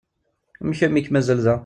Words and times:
Amek 0.61 0.81
armi 0.87 0.99
i 1.01 1.05
k-mazal 1.05 1.39
da? 1.49 1.55